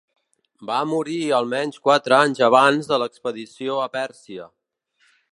Va 0.67 0.77
morir 0.91 1.17
almenys 1.39 1.83
quatre 1.89 2.17
anys 2.19 2.41
abans 2.47 2.89
de 2.93 2.99
l'expedició 3.03 3.75
a 3.83 3.91
Pèrsia. 3.99 4.49